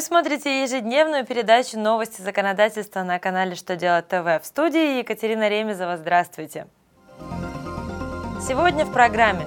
[0.00, 5.96] смотрите ежедневную передачу «Новости законодательства» на канале «Что делать ТВ» в студии Екатерина Ремезова.
[5.96, 6.66] Здравствуйте!
[8.40, 9.46] Сегодня в программе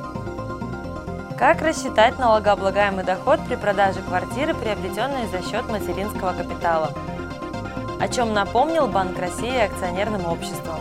[1.38, 6.92] Как рассчитать налогооблагаемый доход при продаже квартиры, приобретенной за счет материнского капитала?
[8.00, 10.80] О чем напомнил Банк России акционерным обществом?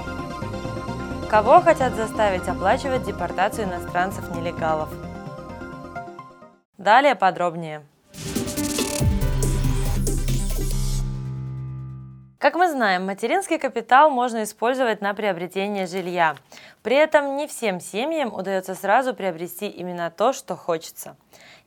[1.30, 4.91] Кого хотят заставить оплачивать депортацию иностранцев-нелегалов?
[6.78, 7.83] Далее подробнее.
[12.46, 16.36] Как мы знаем, материнский капитал можно использовать на приобретение жилья.
[16.84, 21.16] При этом не всем семьям удается сразу приобрести именно то, что хочется.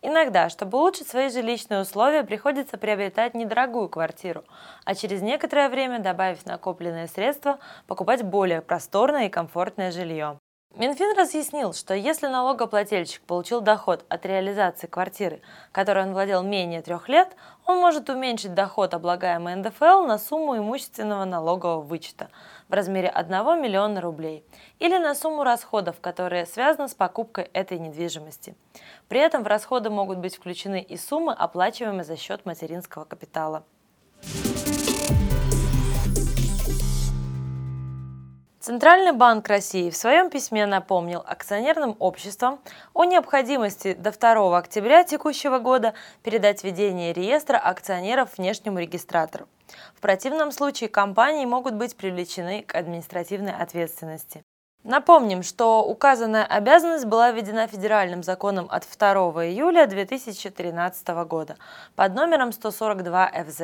[0.02, 4.46] Иногда, чтобы улучшить свои жилищные условия, приходится приобретать недорогую квартиру,
[4.86, 10.40] а через некоторое время, добавив накопленные средства, покупать более просторное и комфортное жилье.
[10.80, 15.42] Минфин разъяснил, что если налогоплательщик получил доход от реализации квартиры,
[15.74, 17.36] которой он владел менее трех лет,
[17.66, 22.30] он может уменьшить доход, облагаемый НДФЛ, на сумму имущественного налогового вычета
[22.70, 24.46] в размере 1 миллиона рублей
[24.80, 28.56] или на сумму расходов, которые связаны с покупкой этой недвижимости.
[29.10, 33.66] При этом в расходы могут быть включены и суммы, оплачиваемые за счет материнского капитала.
[38.60, 42.60] Центральный банк России в своем письме напомнил акционерным обществам
[42.94, 45.94] о необходимости до 2 октября текущего года
[46.24, 49.48] передать ведение реестра акционеров внешнему регистратору.
[49.96, 54.44] В противном случае компании могут быть привлечены к административной ответственности.
[54.84, 59.12] Напомним, что указанная обязанность была введена федеральным законом от 2
[59.46, 61.58] июля 2013 года
[61.96, 63.60] под номером 142 ФЗ.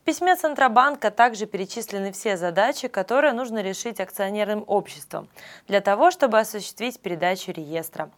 [0.00, 5.30] В письме Центробанка также перечислены все задачи, которые нужно решить акционерным обществом
[5.66, 8.10] для того, чтобы осуществить передачу реестра.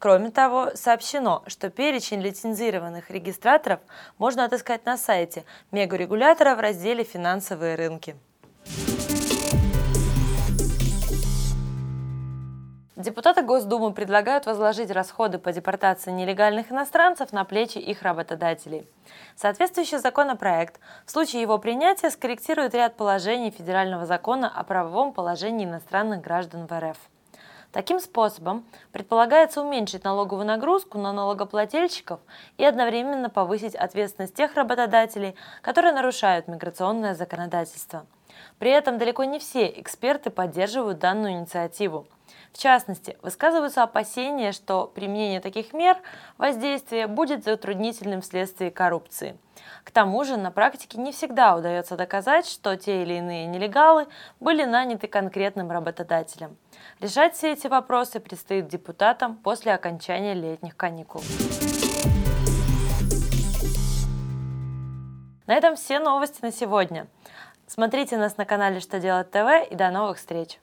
[0.00, 3.78] Кроме того, сообщено, что перечень лицензированных регистраторов
[4.18, 8.16] можно отыскать на сайте мегарегулятора в разделе «Финансовые рынки».
[12.98, 18.88] Депутаты Госдумы предлагают возложить расходы по депортации нелегальных иностранцев на плечи их работодателей.
[19.36, 26.22] Соответствующий законопроект в случае его принятия скорректирует ряд положений Федерального закона о правовом положении иностранных
[26.22, 26.98] граждан в РФ.
[27.70, 32.18] Таким способом предполагается уменьшить налоговую нагрузку на налогоплательщиков
[32.56, 38.06] и одновременно повысить ответственность тех работодателей, которые нарушают миграционное законодательство.
[38.58, 42.06] При этом далеко не все эксперты поддерживают данную инициативу–
[42.52, 45.96] в частности, высказываются опасения, что применение таких мер
[46.38, 49.38] воздействия будет затруднительным вследствие коррупции.
[49.84, 54.06] К тому же на практике не всегда удается доказать, что те или иные нелегалы
[54.40, 56.56] были наняты конкретным работодателем.
[57.00, 61.22] Решать все эти вопросы предстоит депутатам после окончания летних каникул.
[65.46, 67.08] На этом все новости на сегодня.
[67.68, 70.58] Смотрите нас на канале Что делать ТВ и до новых встреч!